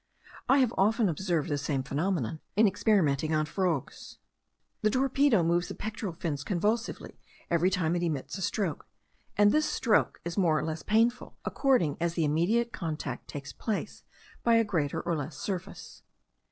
I 0.49 0.57
have 0.57 0.73
often 0.79 1.07
observed 1.09 1.47
the 1.47 1.59
same 1.59 1.83
phenomenon 1.83 2.39
in 2.55 2.65
experimenting 2.67 3.35
on 3.35 3.45
frogs. 3.45 4.17
The 4.81 4.89
torpedo 4.89 5.43
moves 5.43 5.67
the 5.67 5.75
pectoral 5.75 6.13
fins 6.13 6.43
convulsively 6.43 7.19
every 7.51 7.69
time 7.69 7.95
it 7.95 8.01
emits 8.01 8.35
a 8.35 8.41
stroke; 8.41 8.87
and 9.37 9.51
this 9.51 9.67
stroke 9.69 10.19
is 10.25 10.39
more 10.39 10.57
or 10.57 10.63
less 10.63 10.81
painful, 10.81 11.37
according 11.45 11.97
as 12.01 12.15
the 12.15 12.25
immediate 12.25 12.71
contact 12.73 13.27
takes 13.27 13.53
place 13.53 14.01
by 14.41 14.55
a 14.55 14.63
greater 14.63 15.01
or 15.01 15.15
less 15.15 15.37
surface. 15.37 16.01